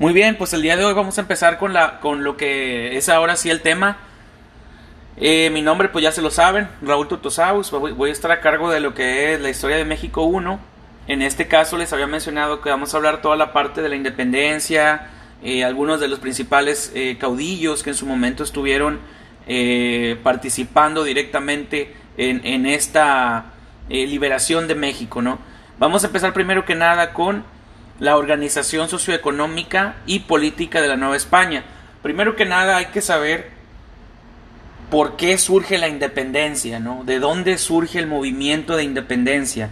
[0.00, 2.96] Muy bien, pues el día de hoy vamos a empezar con, la, con lo que
[2.96, 3.98] es ahora sí el tema.
[5.18, 8.70] Eh, mi nombre pues ya se lo saben, Raúl Tutosaus, voy, a estar a cargo
[8.70, 10.58] de lo que es la historia de México 1.
[11.06, 13.96] En este caso les había mencionado que vamos a hablar toda la parte de la
[13.96, 15.10] independencia,
[15.42, 19.00] eh, algunos de los principales eh, caudillos que en su momento estuvieron
[20.22, 23.52] participando directamente en, en esta
[23.90, 25.40] liberación de México, ¿no?
[25.78, 27.44] Vamos a empezar primero que nada con
[28.00, 31.64] la organización socioeconómica y política de la Nueva España.
[32.02, 33.50] Primero que nada hay que saber
[34.90, 37.04] por qué surge la independencia, ¿no?
[37.04, 39.70] De dónde surge el movimiento de independencia.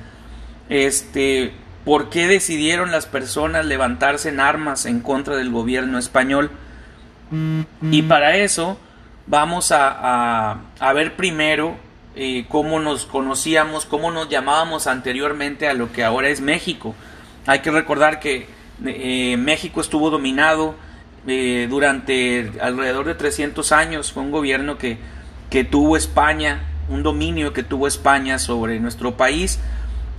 [0.69, 1.52] Este,
[1.85, 6.51] por qué decidieron las personas levantarse en armas en contra del gobierno español.
[7.83, 8.79] Y para eso
[9.27, 10.60] vamos a,
[10.95, 11.77] ver primero
[12.15, 16.95] eh, cómo nos conocíamos, cómo nos llamábamos anteriormente a lo que ahora es México.
[17.48, 18.47] Hay que recordar que
[18.84, 20.75] eh, México estuvo dominado
[21.27, 24.99] eh, durante alrededor de 300 años, fue un gobierno que,
[25.49, 26.60] que tuvo España,
[26.91, 29.60] un dominio que tuvo España sobre nuestro país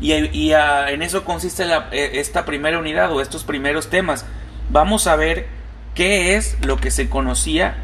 [0.01, 4.25] y, en eso consiste eh, esta primera unidad o estos primeros temas.
[4.71, 5.45] Vamos a ver
[5.93, 7.75] qué es lo que se conocía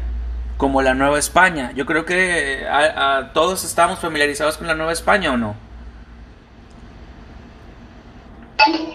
[0.56, 1.70] como la Nueva España.
[1.76, 5.65] Yo creo que a todos estamos familiarizados con la Nueva España o no.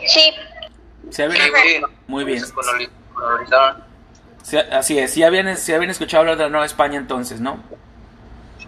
[0.07, 0.33] Sí.
[2.07, 2.43] Muy bien.
[4.71, 7.59] así es, si habían, si habían escuchado hablar de la Nueva España entonces, ¿no?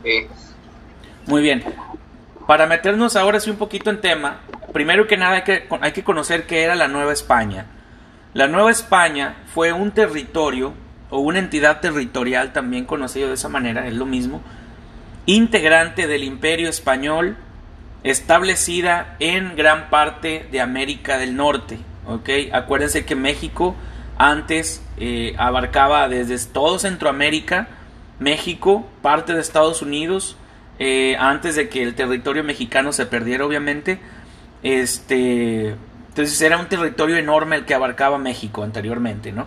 [0.04, 0.28] Sí.
[1.26, 1.64] Muy bien.
[2.48, 4.42] Para meternos ahora sí un poquito en tema,
[4.74, 7.68] primero que nada hay que, hay que conocer qué era la Nueva España.
[8.34, 10.74] La Nueva España fue un territorio
[11.10, 14.42] o una entidad territorial también conocido de esa manera, es lo mismo,
[15.26, 17.38] integrante del Imperio Español
[18.04, 21.80] establecida en gran parte de América del Norte.
[22.06, 22.52] ¿okay?
[22.52, 23.76] Acuérdense que México
[24.18, 27.68] antes eh, abarcaba desde todo Centroamérica,
[28.20, 30.38] México, parte de Estados Unidos,
[30.80, 34.00] eh, antes de que el territorio mexicano se perdiera, obviamente.
[34.62, 35.76] Este,
[36.10, 39.46] entonces era un territorio enorme el que abarcaba México anteriormente, ¿no?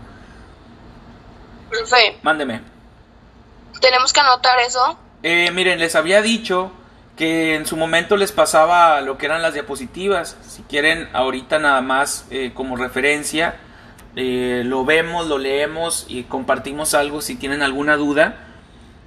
[1.70, 2.18] Profe.
[2.22, 2.60] Mándeme.
[3.80, 4.98] ¿Tenemos que anotar eso?
[5.22, 6.72] Eh, miren, les había dicho
[7.16, 10.36] que en su momento les pasaba lo que eran las diapositivas.
[10.46, 13.56] Si quieren, ahorita nada más eh, como referencia,
[14.16, 18.36] eh, lo vemos, lo leemos y compartimos algo si tienen alguna duda.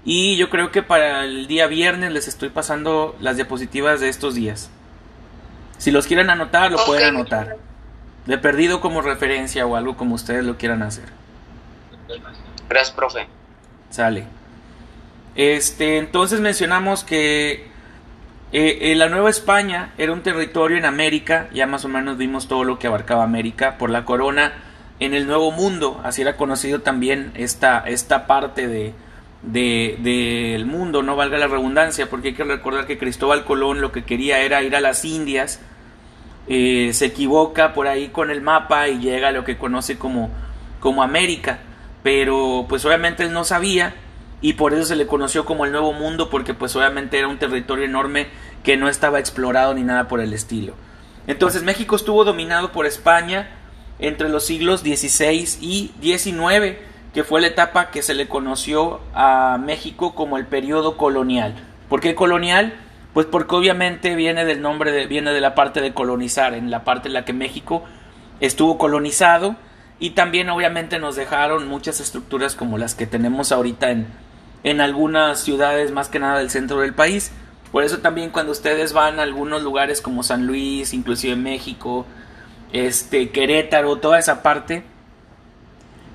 [0.06, 4.34] Y yo creo que para el día viernes les estoy pasando las diapositivas de estos
[4.34, 4.72] días.
[5.78, 7.58] Si los quieren anotar, lo pueden anotar.
[8.26, 11.06] De perdido como referencia o algo como ustedes lo quieran hacer.
[12.68, 13.28] Gracias, profe.
[13.90, 14.26] Sale.
[15.36, 17.69] Este, entonces mencionamos que
[18.52, 22.48] eh, eh, la Nueva España era un territorio en América, ya más o menos vimos
[22.48, 24.54] todo lo que abarcaba América, por la corona
[25.00, 28.94] en el Nuevo Mundo, así era conocido también esta, esta parte de,
[29.44, 34.04] del mundo, no valga la redundancia, porque hay que recordar que Cristóbal Colón lo que
[34.04, 35.62] quería era ir a las Indias,
[36.48, 40.32] eh, se equivoca por ahí con el mapa y llega a lo que conoce como,
[40.80, 41.60] como América,
[42.02, 43.94] pero pues obviamente él no sabía
[44.42, 47.40] y por eso se le conoció como el Nuevo Mundo porque pues obviamente era un
[47.40, 48.28] territorio enorme
[48.64, 50.74] que no estaba explorado ni nada por el estilo.
[51.28, 53.50] Entonces México estuvo dominado por España
[54.00, 56.78] entre los siglos XVI y XIX,
[57.14, 61.56] que fue la etapa que se le conoció a México como el periodo colonial.
[61.90, 62.74] ¿Por qué colonial?
[63.14, 66.84] Pues porque obviamente viene del nombre de, viene de la parte de colonizar, en la
[66.86, 67.84] parte en la que México
[68.40, 69.58] estuvo colonizado
[70.00, 74.08] y también obviamente nos dejaron muchas estructuras como las que tenemos ahorita en,
[74.64, 77.32] en algunas ciudades más que nada del centro del país.
[77.72, 82.06] Por eso también cuando ustedes van a algunos lugares como San Luis, inclusive México,
[82.74, 84.84] este Querétaro, toda esa parte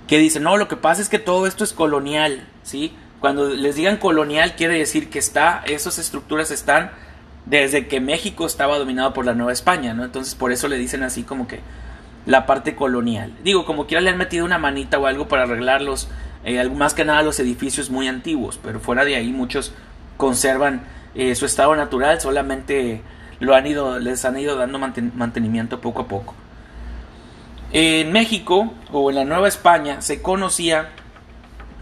[0.08, 2.92] que dicen, "No, lo que pasa es que todo esto es colonial", ¿sí?
[3.20, 6.90] Cuando les digan colonial quiere decir que está esas estructuras están
[7.46, 10.04] desde que México estaba dominado por la Nueva España, ¿no?
[10.04, 11.60] Entonces por eso le dicen así como que
[12.26, 13.32] la parte colonial.
[13.42, 16.08] Digo, como quiera le han metido una manita o algo para arreglarlos
[16.44, 19.72] eh, más que nada los edificios muy antiguos, pero fuera de ahí muchos
[20.16, 23.02] conservan eh, su estado natural, solamente
[23.40, 26.34] lo han ido, les han ido dando mantenimiento poco a poco.
[27.72, 30.90] En México o en la Nueva España se conocía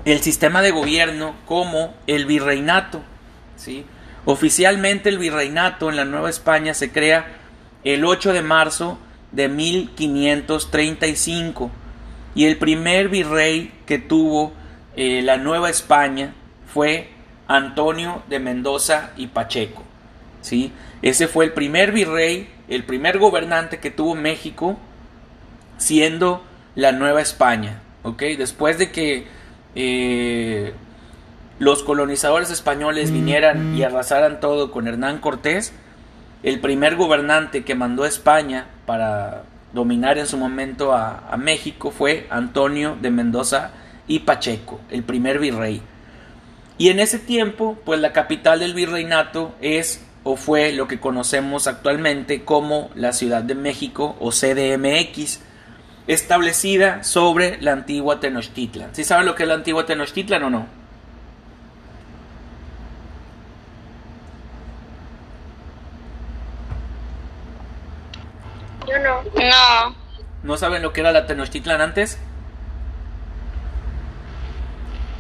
[0.05, 3.03] el sistema de gobierno como el virreinato.
[3.56, 3.85] ¿sí?
[4.25, 7.26] Oficialmente el virreinato en la Nueva España se crea
[7.85, 8.99] el 8 de marzo
[9.32, 11.70] de 1535
[12.34, 14.52] y el primer virrey que tuvo
[14.96, 16.34] eh, la Nueva España
[16.67, 17.08] fue
[17.49, 19.82] Antonio de Mendoza y Pacheco.
[20.40, 20.73] ¿sí?
[21.02, 24.79] Ese fue el primer virrey, el primer gobernante que tuvo México,
[25.76, 26.43] siendo
[26.75, 27.82] la Nueva España.
[28.19, 29.26] Después de que
[29.75, 30.73] eh,
[31.58, 35.73] los colonizadores españoles vinieran y arrasaran todo con Hernán Cortés,
[36.43, 42.26] el primer gobernante que mandó a España para dominar en su momento a, México fue
[42.30, 43.70] Antonio de Mendoza
[44.06, 45.82] y Pacheco, el primer virrey.
[46.78, 51.66] Y en ese tiempo, pues la capital del virreinato es o fue lo que conocemos
[51.66, 55.40] actualmente como la Ciudad de México o CDMX,
[56.06, 58.94] establecida sobre la antigua Tenochtitlan.
[58.94, 60.81] ¿Sí saben lo que es la antigua Tenochtitlan o no?
[68.93, 69.23] Yo no.
[69.23, 69.97] No.
[70.43, 72.19] ¿No saben lo que era la Tenochtitlan antes?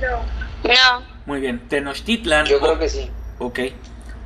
[0.00, 0.08] No.
[0.64, 1.06] No.
[1.24, 2.44] Muy bien, Tenochtitlan.
[2.46, 3.10] Yo creo que sí.
[3.38, 3.60] Ok.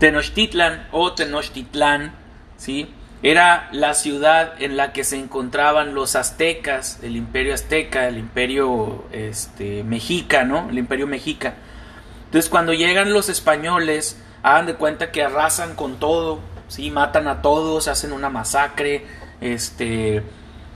[0.01, 2.13] Tenochtitlan o Tenochtitlán,
[2.57, 2.93] ¿sí?
[3.23, 9.05] Era la ciudad en la que se encontraban los aztecas, el imperio azteca, el imperio
[9.13, 10.69] este, mexica, ¿no?
[10.69, 11.55] El imperio mexica.
[12.25, 16.91] Entonces cuando llegan los españoles, hagan de cuenta que arrasan con todo, ¿sí?
[16.91, 19.07] Matan a todos, hacen una masacre,
[19.41, 20.23] este,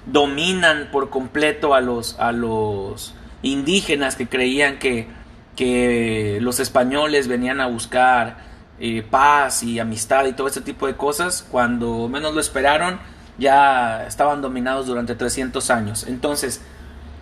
[0.07, 5.09] dominan por completo a los, a los indígenas que creían que,
[5.57, 8.39] que los españoles venían a buscar
[8.79, 12.99] eh, paz y amistad y todo ese tipo de cosas, cuando menos lo esperaron,
[13.39, 16.07] ya estaban dominados durante 300 años.
[16.07, 16.63] Entonces,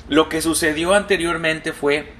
[0.08, 2.12] lo que sucedió anteriormente fue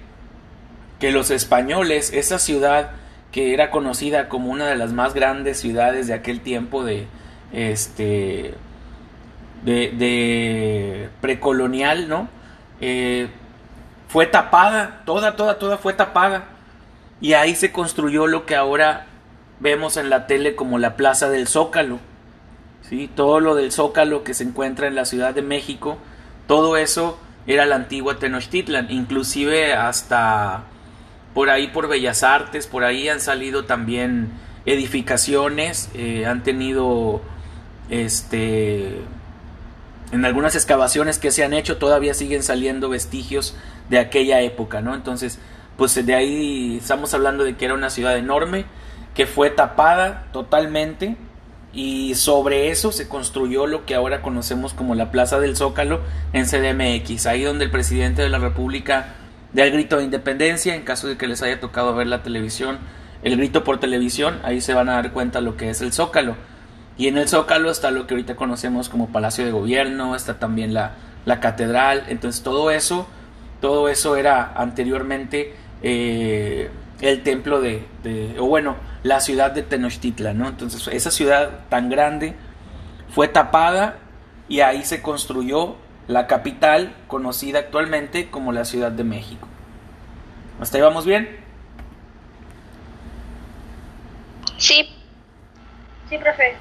[0.99, 2.91] que los españoles, esa ciudad
[3.33, 7.07] que era conocida como una de las más grandes ciudades de aquel tiempo de
[7.53, 8.55] este
[9.65, 12.29] de, precolonial, ¿no?
[12.81, 13.29] Eh,
[14.09, 16.47] fue tapada, toda, toda, toda fue tapada.
[17.21, 19.07] Y ahí se construyó lo que ahora
[19.61, 21.99] vemos en la tele como la Plaza del Zócalo.
[22.83, 23.11] ¿sí?
[23.15, 25.99] Todo lo del Zócalo que se encuentra en la Ciudad de México,
[26.47, 30.65] todo eso era la antigua Tenochtitlan, inclusive hasta
[31.35, 34.31] por ahí por Bellas Artes, por ahí han salido también
[34.67, 37.21] edificaciones, eh, han tenido
[37.91, 39.01] este
[40.13, 43.57] en algunas excavaciones que se han hecho todavía siguen saliendo vestigios
[43.91, 44.95] de aquella época, ¿no?
[44.95, 45.39] Entonces,
[45.77, 48.65] pues de ahí estamos hablando de que era una ciudad enorme,
[49.15, 51.17] que fue tapada totalmente
[51.73, 56.01] y sobre eso se construyó lo que ahora conocemos como la Plaza del Zócalo
[56.33, 59.15] en CDMX, ahí donde el presidente de la República
[59.53, 62.79] da el grito de independencia, en caso de que les haya tocado ver la televisión,
[63.23, 66.37] el grito por televisión, ahí se van a dar cuenta lo que es el Zócalo.
[66.99, 70.75] Y en el Zócalo está lo que ahorita conocemos como Palacio de Gobierno, está también
[70.75, 73.07] la, la catedral, entonces todo eso,
[73.61, 77.87] todo eso era anteriormente eh, el templo de,
[78.39, 80.49] o bueno, la ciudad de Tenochtitlan, ¿no?
[80.49, 82.35] Entonces esa ciudad tan grande
[83.15, 83.99] fue tapada
[84.49, 85.77] y ahí se construyó
[86.09, 89.47] la capital conocida actualmente como la Ciudad de México.
[90.61, 91.29] ¿Hasta ahí vamos bien?
[94.57, 94.89] Sí.
[96.09, 96.57] Sí, profe.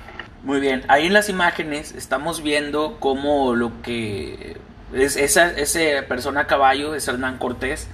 [0.48, 4.56] Muy bien, ahí en las imágenes estamos viendo cómo lo que
[4.94, 7.90] es esa ese persona a caballo es Hernán Cortés.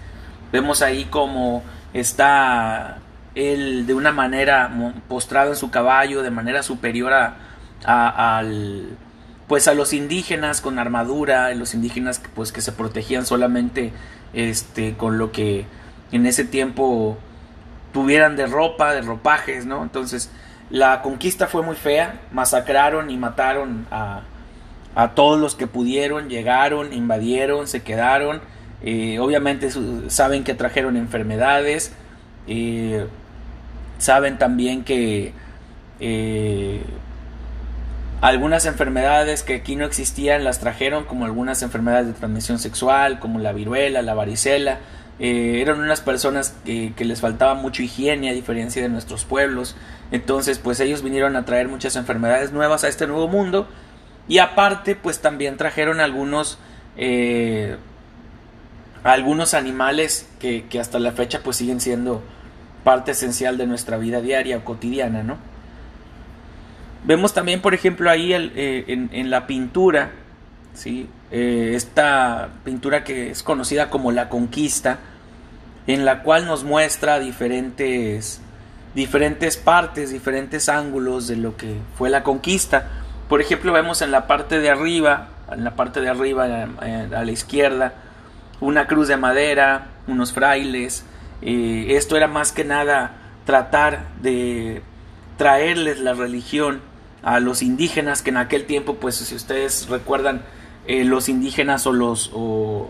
[0.52, 1.64] Vemos ahí como
[1.96, 3.00] está
[3.34, 4.72] él de una manera
[5.08, 7.38] postrado en su caballo, de manera superior a,
[8.38, 8.98] al
[9.48, 13.94] pues a los indígenas con armadura, los indígenas pues que se protegían solamente
[14.34, 15.66] este con lo que
[16.12, 17.18] en ese tiempo
[17.94, 19.82] tuvieran de ropa, de ropajes, ¿no?
[19.82, 20.30] Entonces,
[20.74, 24.24] la conquista fue muy fea, masacraron y mataron a,
[25.14, 28.42] todos los que pudieron, llegaron, invadieron, se quedaron,
[28.82, 29.70] eh, obviamente
[30.08, 31.94] saben que trajeron enfermedades,
[32.48, 33.06] eh,
[34.00, 35.34] saben también que
[36.00, 36.82] eh,
[38.22, 43.38] algunas enfermedades que aquí no existían las trajeron, como algunas enfermedades de transmisión sexual, como
[43.38, 44.80] la viruela, la varicela.
[45.20, 49.76] Eran unas personas que, les faltaba mucho higiene a diferencia de nuestros pueblos.
[50.12, 53.68] Entonces, pues ellos vinieron a traer muchas enfermedades nuevas a este nuevo mundo.
[54.28, 56.58] Y aparte, pues también trajeron algunos
[56.98, 57.78] eh,
[59.04, 62.24] algunos animales que, hasta la fecha pues siguen siendo
[62.84, 65.38] parte esencial de nuestra vida diaria o cotidiana, ¿no?
[67.06, 70.12] Vemos también, por ejemplo, ahí eh, en, en, la pintura,
[70.74, 71.10] ¿sí?
[71.36, 75.00] Eh, esta pintura que es conocida como La Conquista,
[75.88, 78.40] en la cual nos muestra diferentes,
[78.94, 82.88] diferentes partes, diferentes ángulos de lo que fue la conquista.
[83.30, 87.32] Por ejemplo, vemos en la parte de arriba, en la parte de arriba a la
[87.32, 87.96] izquierda,
[88.62, 91.04] una cruz de madera, unos frailes.
[91.42, 93.10] Eh, esto era más que nada
[93.48, 94.84] tratar de
[95.40, 96.82] traerles la religión
[97.24, 100.44] a los indígenas que en aquel tiempo, pues si ustedes recuerdan,
[100.88, 102.90] eh, los indígenas o los o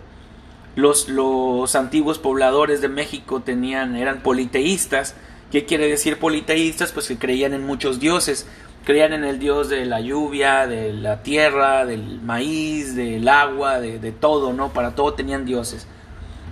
[0.76, 5.16] los, los antiguos pobladores de México tenían, eran politeístas.
[5.52, 6.92] ¿Qué quiere decir politeístas?
[6.92, 8.48] Pues que creían en muchos dioses.
[8.84, 14.00] Creían en el dios de la lluvia, de la tierra, del maíz, del agua, de,
[14.00, 14.74] de todo, ¿no?
[14.74, 15.88] Para todo tenían dioses.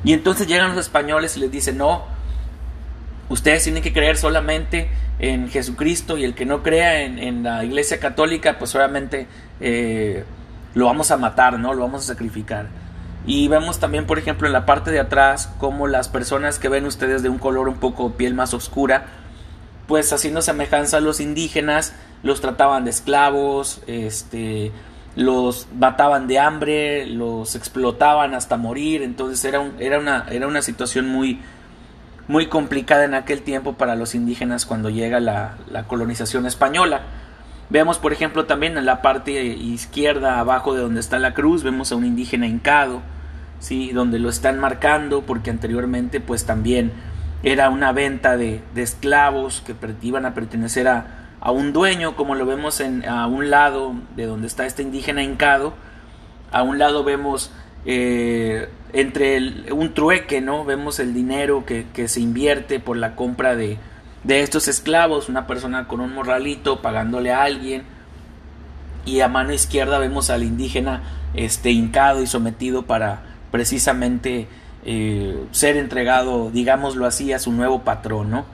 [0.03, 2.03] Y entonces llegan los españoles y les dicen, no,
[3.29, 7.99] ustedes tienen que creer solamente en Jesucristo y el que no crea en, la iglesia
[7.99, 9.27] católica, pues obviamente
[9.59, 10.23] eh,
[10.73, 11.73] lo vamos a matar, ¿no?
[11.73, 12.67] Lo vamos a sacrificar.
[13.25, 16.85] Y vemos también, por ejemplo, en la parte de atrás, como las personas que ven
[16.85, 19.05] ustedes de un color un poco piel más oscura,
[19.87, 24.71] pues haciendo semejanza a los indígenas, los trataban de esclavos, este,
[25.15, 31.07] los mataban de hambre, los explotaban hasta morir, entonces era, era, una, era una situación
[31.07, 31.41] muy,
[32.27, 37.01] muy complicada en aquel tiempo para los indígenas cuando llega la colonización española.
[37.71, 41.93] Vemos, por ejemplo, también en la parte izquierda, abajo de donde está la cruz, vemos
[41.93, 43.01] a un indígena hincado,
[43.59, 43.91] ¿sí?
[43.93, 46.91] donde lo están marcando, porque anteriormente, pues también
[47.43, 52.45] era una venta de, esclavos que iban a pertenecer a, a un dueño, como lo
[52.45, 55.73] vemos en, a un lado de donde está este indígena hincado.
[56.51, 57.53] A un lado vemos
[57.85, 60.65] eh, entre un trueque, ¿no?
[60.65, 63.77] Vemos el dinero que, que, se invierte por la compra de,
[64.23, 67.83] de estos esclavos, una persona con un morralito pagándole a alguien.
[69.05, 71.01] Y a mano izquierda vemos al indígena
[71.33, 74.47] este, hincado y sometido para precisamente
[74.85, 78.45] eh, ser entregado, digámoslo así, a su nuevo patrón, ¿no?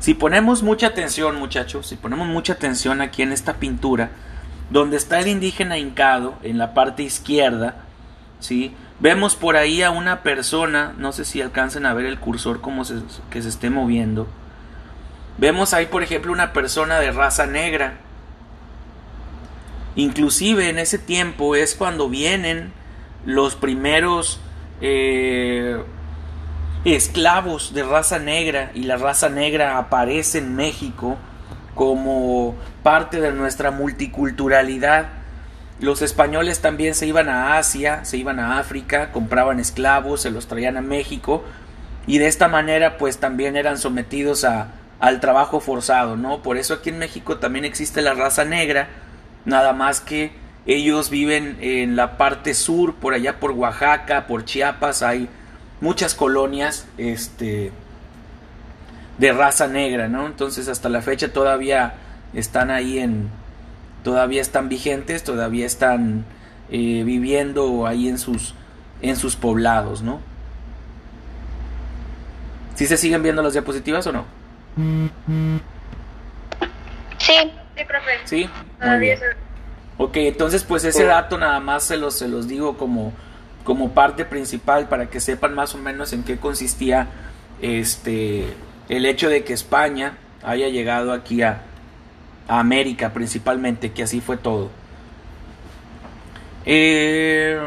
[0.00, 4.10] Si ponemos mucha atención, muchachos, si ponemos mucha atención aquí en esta pintura,
[4.70, 7.76] donde está el indígena hincado, en la parte izquierda,
[8.40, 8.74] ¿sí?
[8.98, 12.84] Vemos por ahí a una persona, no sé si alcancen a ver el cursor como
[12.84, 12.96] se,
[13.30, 14.26] que se esté moviendo.
[15.38, 17.94] Vemos ahí, por ejemplo, una persona de raza negra.
[19.96, 22.72] Inclusive en ese tiempo es cuando vienen
[23.24, 24.40] los primeros
[24.80, 25.82] eh,
[26.84, 31.16] esclavos de raza negra y la raza negra aparece en México
[31.74, 35.08] como parte de nuestra multiculturalidad.
[35.80, 40.46] Los españoles también se iban a Asia, se iban a África, compraban esclavos, se los
[40.46, 41.44] traían a México
[42.06, 44.68] y de esta manera pues también eran sometidos a,
[45.02, 46.42] al trabajo forzado, ¿no?
[46.42, 48.86] Por eso aquí en México también existe la raza negra,
[49.44, 50.30] nada más que
[50.64, 55.28] ellos viven en la parte sur, por allá por Oaxaca, por Chiapas, hay
[55.80, 57.72] muchas colonias este,
[59.18, 60.24] de raza negra, ¿no?
[60.24, 61.94] Entonces hasta la fecha todavía
[62.32, 63.28] están ahí en,
[64.04, 66.24] todavía están vigentes, todavía están
[66.70, 68.54] eh, viviendo ahí en sus,
[69.00, 70.20] en sus poblados, ¿no?
[72.76, 74.41] ¿Sí se siguen viendo las diapositivas o no?
[74.76, 75.12] Sí,
[77.18, 78.10] sí, profe.
[78.24, 78.50] Sí,
[78.80, 79.18] muy bien.
[79.98, 83.12] Ok, entonces pues ese dato nada más se los, se los digo como
[83.64, 87.06] como parte principal para que sepan más o menos en qué consistía
[87.60, 88.46] este
[88.88, 91.62] el hecho de que España haya llegado aquí a,
[92.48, 94.70] América principalmente, que así fue todo.
[96.66, 97.58] Eh,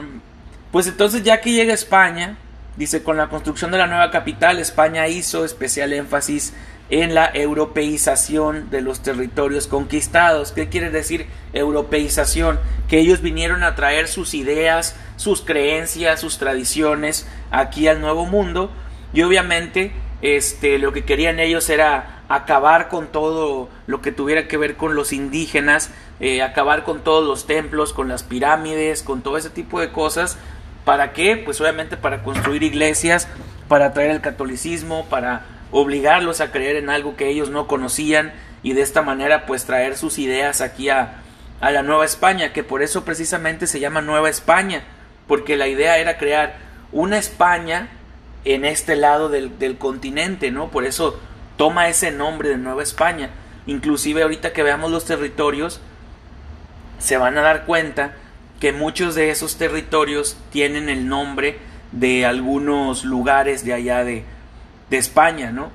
[0.71, 2.38] pues entonces ya que llega España,
[2.75, 6.53] dice, con la construcción de la nueva capital, España hizo especial énfasis
[6.89, 10.51] en la europeización de los territorios conquistados.
[10.51, 12.60] ¿Qué quiere decir europeización?
[12.88, 18.72] Que ellos vinieron a traer sus ideas, sus creencias, sus tradiciones aquí al nuevo mundo
[19.13, 24.58] y obviamente este lo que querían ellos era acabar con todo lo que tuviera que
[24.58, 29.38] ver con los indígenas, eh, acabar con todos los templos, con las pirámides, con todo
[29.38, 30.38] ese tipo de cosas.
[30.84, 31.38] ¿Para qué?
[31.38, 33.27] Pues obviamente para construir iglesias,
[33.68, 38.74] para traer el catolicismo, para obligarlos a creer en algo que ellos no conocían y
[38.74, 41.22] de esta manera pues traer sus ideas aquí a,
[41.62, 44.84] a la Nueva España, que por eso precisamente se llama Nueva España,
[45.27, 46.57] porque la idea era crear
[46.91, 47.89] una España
[48.43, 50.69] en este lado del, del, continente, ¿no?
[50.69, 51.19] Por eso
[51.57, 53.31] toma ese nombre de Nueva España.
[53.65, 55.81] Inclusive ahorita que veamos los territorios,
[57.00, 58.13] se van a dar cuenta
[58.60, 61.60] que muchos de esos territorios tienen el nombre
[61.91, 64.24] de algunos lugares de allá de,
[64.89, 65.70] de España, ¿no?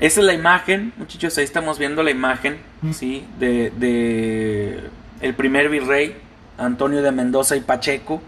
[0.00, 2.58] Esa es la imagen, muchachos, ahí estamos viendo la imagen,
[2.92, 3.26] ¿sí?
[3.38, 4.80] De, de
[5.20, 6.16] el primer virrey,
[6.58, 8.20] Antonio de Mendoza y Pacheco.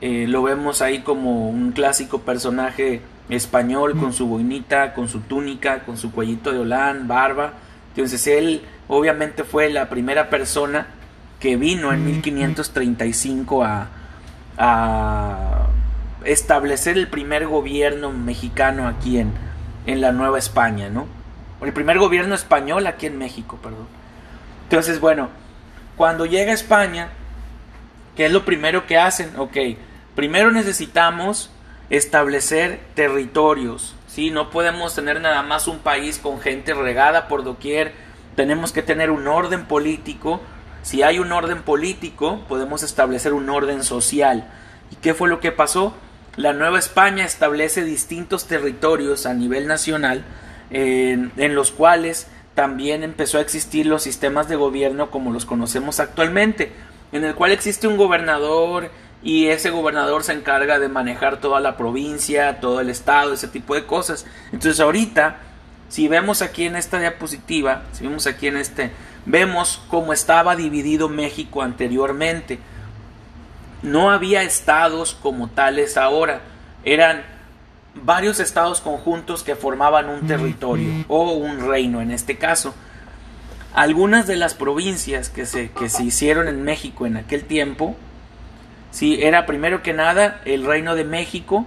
[0.00, 5.84] Eh, lo vemos ahí como un clásico personaje español con su boinita, con su túnica,
[5.84, 7.52] con su cuellito de olán, barba.
[7.94, 10.86] Entonces él obviamente fue la primera persona
[11.38, 13.88] que vino en 1535 a,
[14.58, 15.61] a
[16.24, 19.32] establecer el primer gobierno mexicano aquí en,
[19.86, 21.06] en la Nueva España, ¿no?
[21.60, 23.86] El primer gobierno español aquí en México, perdón.
[24.64, 25.28] Entonces, bueno,
[25.96, 27.10] cuando llega a España,
[28.16, 29.32] ¿Qué es lo primero que hacen?
[29.38, 29.56] Ok,
[30.14, 31.50] primero necesitamos
[31.88, 34.30] establecer territorios, ¿sí?
[34.30, 37.94] No podemos tener nada más un país con gente regada por doquier,
[38.36, 40.40] tenemos que tener un orden político,
[40.82, 44.46] si hay un orden político, podemos establecer un orden social.
[44.90, 45.94] ¿Y qué fue lo que pasó?
[46.36, 50.24] La Nueva España establece distintos territorios a nivel nacional
[50.70, 56.72] en, los cuales también empezó a existir los sistemas de gobierno como los conocemos actualmente,
[57.12, 58.90] en el cual existe un gobernador
[59.22, 63.74] y ese gobernador se encarga de manejar toda la provincia, todo el estado, ese tipo
[63.74, 64.24] de cosas.
[64.52, 65.36] Entonces ahorita,
[65.90, 68.90] si vemos aquí en esta diapositiva, si vemos aquí en este,
[69.26, 72.58] vemos cómo estaba dividido México anteriormente.
[73.82, 76.40] No había estados como tales ahora,
[76.84, 77.22] eran
[77.94, 82.74] varios estados conjuntos que formaban un territorio o un reino en este caso.
[83.74, 87.96] Algunas de las provincias que se, que se hicieron en México en aquel tiempo,
[88.90, 91.66] sí, era primero que nada el reino de México,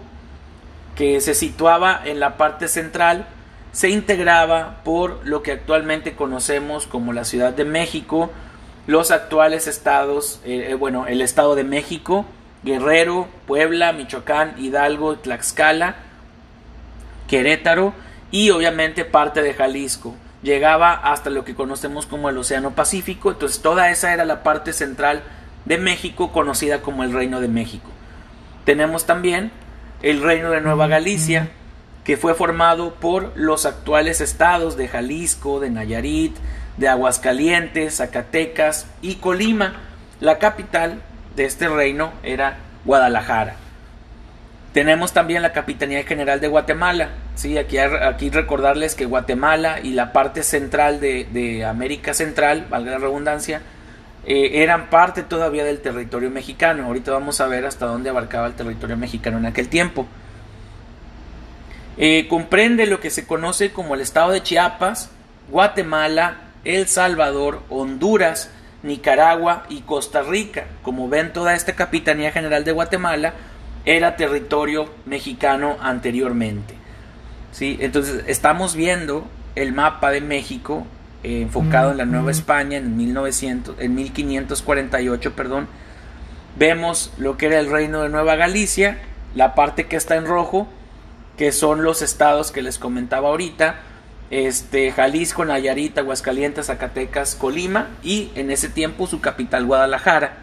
[0.95, 3.27] que se situaba en la parte central,
[3.71, 8.31] se integraba por lo que actualmente conocemos como la Ciudad de México,
[8.87, 12.25] los actuales estados, eh, eh, bueno, el Estado de México,
[12.63, 15.95] Guerrero, Puebla, Michoacán, Hidalgo, Tlaxcala,
[17.27, 17.93] Querétaro
[18.31, 20.15] y obviamente parte de Jalisco.
[20.43, 24.73] Llegaba hasta lo que conocemos como el Océano Pacífico, entonces toda esa era la parte
[24.73, 25.23] central
[25.65, 27.89] de México conocida como el Reino de México.
[28.65, 29.51] Tenemos también
[30.01, 31.49] el Reino de Nueva Galicia,
[32.03, 36.35] que fue formado por los actuales estados de Jalisco, de Nayarit,
[36.77, 39.73] de Aguascalientes, Zacatecas y Colima.
[40.19, 41.01] La capital
[41.35, 43.55] de este reino era Guadalajara.
[44.73, 47.09] Tenemos también la Capitanía General de Guatemala.
[47.35, 52.97] Sí, aquí, aquí recordarles que Guatemala y la parte central de, América Central, valga la
[52.97, 53.61] redundancia,
[54.25, 56.87] eh, eran parte todavía del territorio mexicano.
[56.87, 60.07] Ahorita vamos a ver hasta dónde abarcaba el territorio mexicano en aquel tiempo.
[61.97, 65.09] Eh, comprende lo que se conoce como el estado de Chiapas,
[65.49, 66.35] Guatemala,
[66.65, 68.51] El Salvador, Honduras,
[68.83, 70.65] Nicaragua y Costa Rica.
[70.83, 73.33] Como ven, toda esta Capitanía General de Guatemala
[73.85, 76.73] era territorio mexicano anteriormente.
[77.51, 77.77] ¿sí?
[77.79, 79.25] Entonces estamos viendo
[79.55, 80.85] el mapa de México
[81.23, 85.33] eh, enfocado en la Nueva España en, 1900, en 1548.
[85.33, 85.67] Perdón.
[86.57, 88.99] Vemos lo que era el reino de Nueva Galicia,
[89.33, 90.67] la parte que está en rojo,
[91.35, 93.79] que son los estados que les comentaba ahorita,
[94.29, 100.37] este, Jalisco, Nayarit, Aguascalientes, Zacatecas, Colima y en ese tiempo su capital Guadalajara.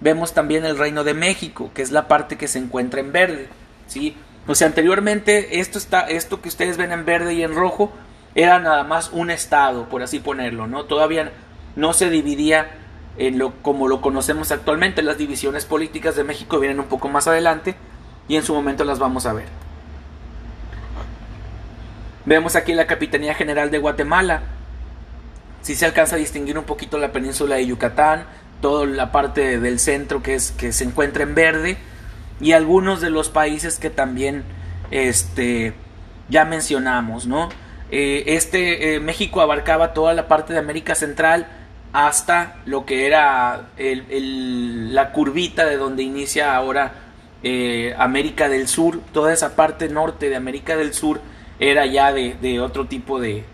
[0.00, 3.48] Vemos también el Reino de México, que es la parte que se encuentra en verde,
[3.86, 4.16] ¿sí?
[4.46, 7.92] O sea, anteriormente esto, está, esto que ustedes ven en verde y en rojo
[8.34, 10.84] era nada más un estado, por así ponerlo, ¿no?
[10.84, 11.32] Todavía
[11.74, 12.70] no se dividía
[13.16, 15.02] en lo, como lo conocemos actualmente.
[15.02, 17.74] Las divisiones políticas de México vienen un poco más adelante
[18.28, 19.65] y en su momento las vamos a ver.
[22.26, 24.42] Vemos aquí la Capitanía General de Guatemala.
[25.62, 28.24] Si se alcanza a distinguir un poquito la península de Yucatán,
[28.60, 31.76] toda la parte del centro que, es, que se encuentra en verde
[32.40, 34.42] y algunos de los países que también
[34.90, 35.74] este,
[36.28, 37.48] ya mencionamos, ¿no?
[37.92, 41.46] Eh, este eh, México abarcaba toda la parte de América Central
[41.92, 46.92] hasta lo que era la curvita de donde inicia ahora
[47.44, 51.20] eh, América del Sur, toda esa parte norte de América del Sur
[51.58, 53.44] era ya de, otro tipo de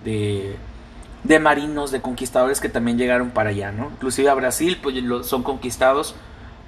[1.25, 3.91] de marinos, de conquistadores que también llegaron para allá, ¿no?
[3.93, 6.15] Inclusive a Brasil, pues son conquistados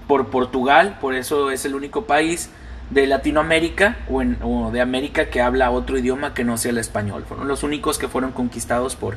[0.06, 2.50] por Portugal, por eso es el único país
[2.90, 7.24] de Latinoamérica o, de América que habla otro idioma que no sea el español.
[7.26, 9.16] Fueron los únicos que fueron conquistados por,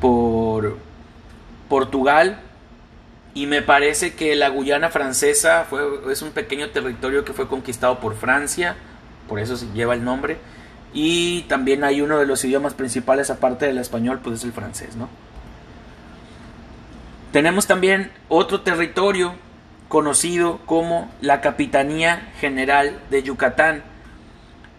[0.00, 0.78] por
[1.68, 2.40] Portugal.
[3.32, 8.00] Y me parece que la Guyana francesa fue, es un pequeño territorio que fue conquistado
[8.00, 8.74] por Francia,
[9.28, 10.38] por eso se lleva el nombre
[10.92, 14.96] y también hay uno de los idiomas principales aparte del español, pues es el francés,
[14.96, 15.08] ¿no?
[17.32, 19.34] Tenemos también otro territorio
[19.88, 23.84] conocido como la Capitanía General de Yucatán.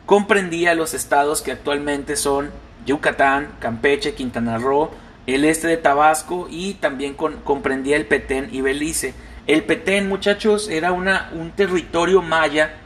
[0.06, 2.52] Comprendía los estados que actualmente son
[2.86, 4.90] Yucatán, Campeche, Quintana Roo,
[5.28, 9.14] el este de Tabasco y también comprendía el Petén y Belice.
[9.48, 12.81] El Petén, muchachos, era una, un territorio maya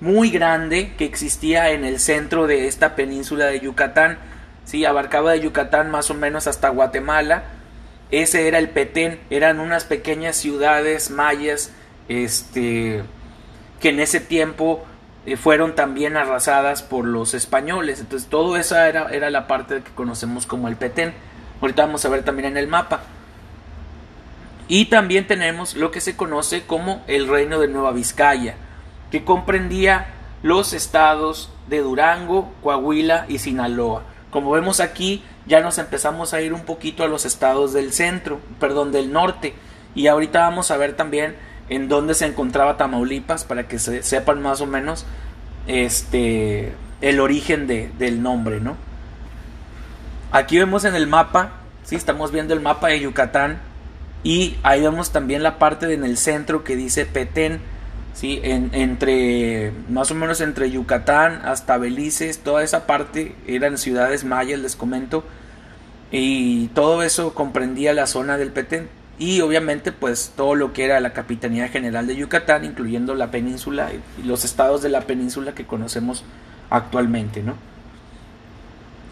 [0.00, 4.18] muy grande que existía en el centro de esta península de Yucatán.
[4.64, 7.44] Sí, abarcaba de Yucatán más o menos hasta Guatemala.
[8.10, 11.72] Ese era el Petén, eran unas pequeñas ciudades mayas
[12.08, 13.02] este,
[13.80, 14.86] que en ese tiempo
[15.26, 18.00] eh, fueron también arrasadas por los españoles.
[18.00, 21.12] Entonces, todo esa era, era la parte que conocemos como el Petén.
[21.60, 23.02] Ahorita vamos a ver también en el mapa.
[24.68, 28.54] Y también tenemos lo que se conoce como el Reino de Nueva Vizcaya,
[29.10, 34.02] que comprendía los estados de Durango, Coahuila y Sinaloa.
[34.30, 38.40] Como vemos aquí, ya nos empezamos a ir un poquito a los estados del centro,
[38.60, 39.54] perdón, del norte.
[39.94, 41.36] Y ahorita vamos a ver también
[41.68, 45.06] en dónde se encontraba Tamaulipas para que se sepan más o menos
[45.66, 48.76] este el origen de, del nombre, ¿no?
[50.32, 51.52] Aquí vemos en el mapa,
[51.84, 53.58] sí, estamos viendo el mapa de Yucatán
[54.24, 57.60] y ahí vemos también la parte en el centro que dice Petén,
[58.18, 64.24] sí, en, entre más o menos entre Yucatán hasta Belice, toda esa parte eran ciudades
[64.24, 65.22] mayas, les comento,
[66.10, 68.88] y todo eso comprendía la zona del Petén
[69.20, 73.90] y obviamente pues todo lo que era la Capitanía General de Yucatán, incluyendo la península
[74.18, 76.24] y los estados de la península que conocemos
[76.70, 77.54] actualmente, ¿no?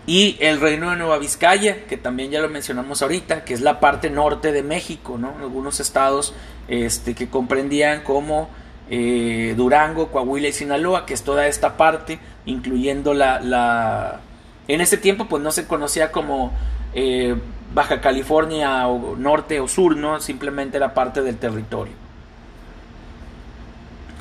[0.09, 3.79] Y el Reino de Nueva Vizcaya, que también ya lo mencionamos ahorita, que es la
[3.79, 5.35] parte norte de México, ¿no?
[5.41, 6.35] Algunos estados
[6.67, 8.49] este, que comprendían como
[8.89, 14.21] eh, Durango, Coahuila y Sinaloa, que es toda esta parte, incluyendo la, la...
[14.69, 16.53] En ese tiempo pues no se conocía como
[16.95, 17.37] eh,
[17.75, 20.21] Baja California o norte o sur, ¿no?
[20.21, 21.95] Simplemente era parte del territorio.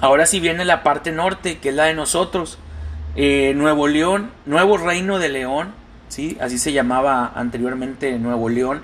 [0.02, 2.58] Ahora sí viene la parte norte, que es la de nosotros.
[3.16, 5.74] Eh, Nuevo León, Nuevo Reino de León,
[6.10, 6.38] ¿sí?
[6.42, 8.82] así se llamaba anteriormente Nuevo León.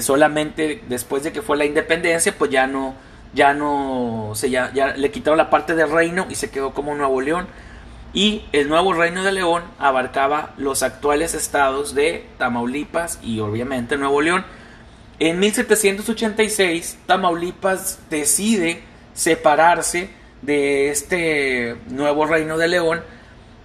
[0.00, 2.94] Solamente después de que fue la independencia, pues ya no,
[3.34, 6.94] ya no, se ya, ya le quitaron la parte del reino y se quedó como
[6.94, 7.46] Nuevo León
[8.12, 14.20] y el nuevo reino de León abarcaba los actuales estados de Tamaulipas y obviamente Nuevo
[14.20, 14.44] León.
[15.20, 18.82] En 1786 Tamaulipas decide
[19.14, 20.10] separarse
[20.42, 23.02] de este nuevo reino de León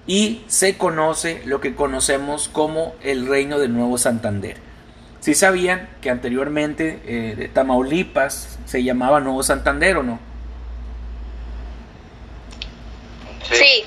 [0.05, 4.57] y se conoce lo que conocemos como el reino de Nuevo Santander.
[5.25, 10.19] Si sabían que anteriormente eh, de Tamaulipas se llamaba Nuevo Santander o no?
[13.41, 13.85] Sí.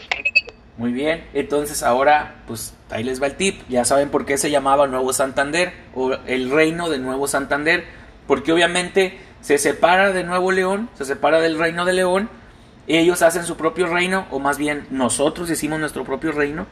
[0.78, 4.50] Muy bien, entonces ahora pues ahí les va el tip, ya saben por qué se
[4.50, 7.84] llamaba Nuevo Santander o el reino de Nuevo Santander,
[8.26, 12.28] porque obviamente se separa de Nuevo León, se separa del reino de León,
[12.88, 16.66] ellos hacen su propio reino, o más bien nosotros hicimos nuestro propio reino,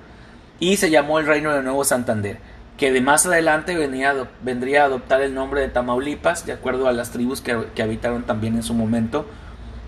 [0.58, 2.38] y se llamó el reino de Nuevo Santander,
[2.76, 6.92] que de más adelante venía, vendría a adoptar el nombre de Tamaulipas, de acuerdo a
[6.92, 9.26] las tribus que, que habitaron también en su momento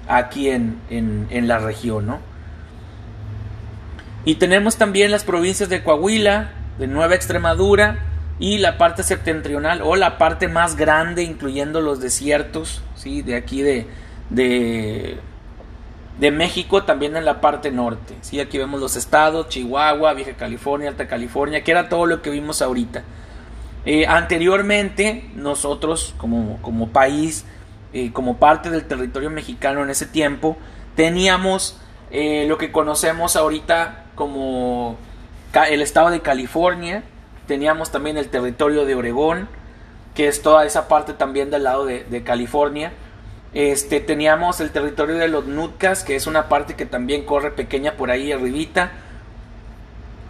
[0.08, 2.18] aquí en, en, la región, ¿no?
[4.24, 7.98] Y tenemos también las provincias de Coahuila, de Nueva Extremadura
[8.38, 13.22] y la parte septentrional o la parte más grande, incluyendo los desiertos, ¿sí?
[13.22, 13.86] de aquí de,
[14.30, 15.18] de,
[16.18, 18.14] de México, también en la parte norte.
[18.20, 18.40] ¿sí?
[18.40, 22.60] Aquí vemos los estados, Chihuahua, Vieja California, Alta California, que era todo lo que vimos
[22.60, 23.04] ahorita.
[23.84, 27.44] Eh, anteriormente, nosotros como, como país,
[27.92, 30.56] eh, como parte del territorio mexicano en ese tiempo,
[30.94, 31.78] teníamos
[32.10, 34.98] eh, lo que conocemos ahorita como
[35.70, 37.02] el estado de California,
[37.46, 39.48] teníamos también el territorio de Oregón,
[40.14, 42.92] que es toda esa parte también del lado de, California.
[43.54, 47.92] Este, teníamos el territorio de los Nutcas, que es una parte que también corre pequeña
[47.92, 48.92] por ahí arribita.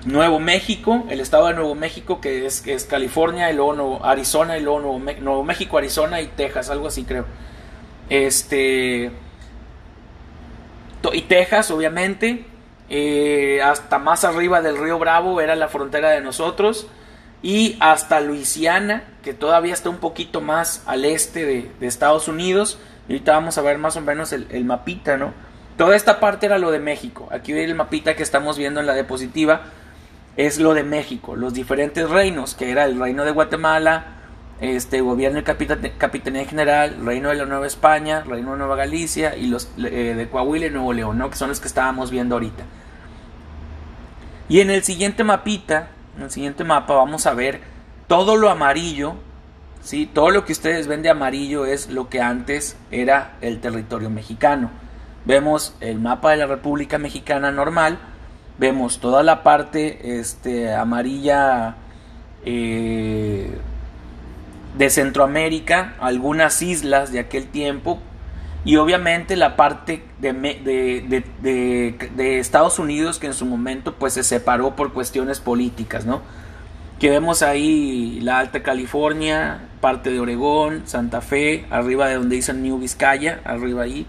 [0.05, 4.63] Nuevo México, el estado de Nuevo México, que es, es California, y luego Arizona, y
[4.63, 7.27] luego Nuevo, Nuevo México, Arizona y Texas, algo así creo.
[8.09, 9.11] Este.
[11.13, 12.45] Y Texas, obviamente.
[12.91, 16.87] Eh, hasta más arriba del río Bravo era la frontera de nosotros
[17.43, 22.79] y hasta Luisiana, que todavía está un poquito más al este de, Estados Unidos.
[23.09, 25.33] Ahorita vamos a ver más o menos el, mapita, ¿no?
[25.77, 27.29] Toda esta parte era lo de México.
[27.33, 29.63] Aquí el mapita que estamos viendo en la diapositiva
[30.37, 34.19] es lo de México, los diferentes reinos, que era el reino de Guatemala,
[34.61, 39.47] este gobierno y capitanía general, reino de la Nueva España, reino de Nueva Galicia y
[39.47, 41.31] los eh, de Coahuila y Nuevo León, ¿no?
[41.31, 42.65] que son los que estábamos viendo ahorita.
[44.49, 47.61] Y en el siguiente mapita, en el siguiente mapa vamos a ver
[48.07, 49.15] todo lo amarillo,
[49.89, 50.05] ¿sí?
[50.05, 54.71] todo lo que ustedes ven de amarillo es lo que antes era el territorio mexicano.
[55.25, 57.99] Vemos el mapa de la República Mexicana normal,
[58.59, 61.77] vemos toda la parte este, amarilla
[62.45, 63.51] eh,
[64.77, 67.99] de Centroamérica, algunas islas de aquel tiempo
[68.67, 70.35] y obviamente la parte de,
[71.41, 76.21] de, Estados Unidos que en su momento pues se separó por cuestiones políticas, ¿no?
[76.99, 82.63] Que vemos ahí la Alta California, parte de Oregón, Santa Fe, arriba de donde dicen
[82.63, 84.07] New Vizcaya, arriba ahí.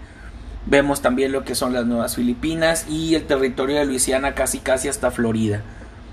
[0.66, 4.88] Vemos también lo que son las Nuevas Filipinas y el territorio de Luisiana casi casi
[4.88, 5.62] hasta Florida.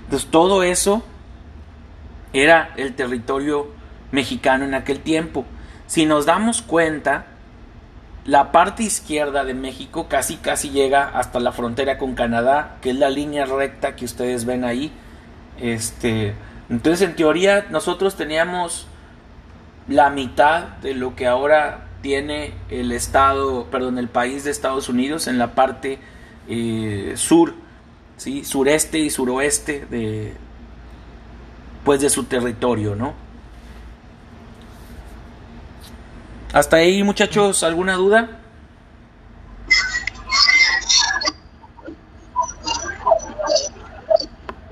[0.04, 1.02] Entonces todo eso
[2.32, 3.68] era el territorio
[4.12, 5.44] mexicano en aquel tiempo.
[5.86, 7.26] si nos damos cuenta,
[8.26, 12.96] la parte izquierda de México casi casi llega hasta la frontera con Canadá, que es
[12.96, 14.92] la línea recta que ustedes ven ahí.
[15.58, 16.34] Este,
[16.70, 18.86] entonces en teoría nosotros teníamos
[19.88, 25.26] la mitad de lo que ahora tiene el estado, perdón, el país de Estados Unidos
[25.26, 25.98] en la parte
[26.48, 27.54] eh, sur,
[28.16, 28.44] ¿sí?
[28.44, 30.34] sureste y suroeste de,
[31.84, 33.14] pues de su territorio, ¿no?
[36.52, 38.37] Hasta ahí, muchachos, ¿alguna duda?